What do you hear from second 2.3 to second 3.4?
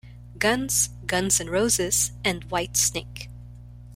Whitesnake.